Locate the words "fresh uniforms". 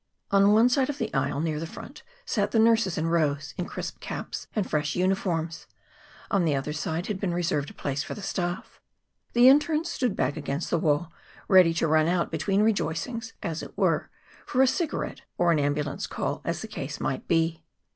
4.67-5.67